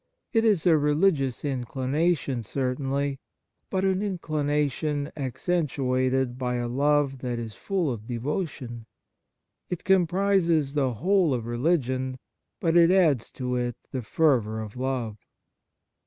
[0.33, 3.19] It is a religious inclination, certainly,
[3.69, 8.87] but an inclina tion accentuated by a love that is full of devotion.
[9.69, 12.17] It comprises the whole of religion,
[12.59, 15.17] but it adds to it the fervour of love.